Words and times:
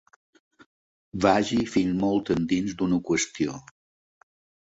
Vagi 1.25 1.59
fins 1.73 1.99
molt 2.03 2.33
endins 2.37 2.75
d'una 2.79 3.01
qüestió. 3.11 3.59